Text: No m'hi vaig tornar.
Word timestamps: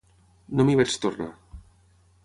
No 0.61 0.65
m'hi 0.69 0.79
vaig 0.81 0.97
tornar. 1.05 1.31